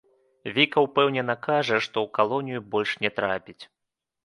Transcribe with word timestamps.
Віка 0.55 0.83
ўпэўнена 0.85 1.35
кажа, 1.49 1.75
што 1.89 1.95
ў 2.05 2.15
калонію 2.17 2.65
больш 2.73 2.91
не 3.05 3.15
трапіць. 3.21 3.61